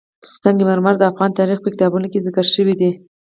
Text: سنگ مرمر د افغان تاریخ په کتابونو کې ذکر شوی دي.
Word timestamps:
سنگ 0.43 0.59
مرمر 0.67 0.95
د 0.99 1.03
افغان 1.11 1.31
تاریخ 1.39 1.57
په 1.61 1.69
کتابونو 1.73 2.07
کې 2.11 2.23
ذکر 2.27 2.45
شوی 2.53 2.75
دي. 2.81 2.91